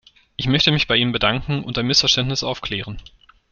Ich 0.35 0.47
möchte 0.47 0.71
mich 0.71 0.87
bei 0.87 0.95
Ihnen 0.97 1.11
bedanken 1.11 1.63
und 1.63 1.77
ein 1.77 1.85
Missverständnis 1.85 2.41
aufklären. 2.41 2.99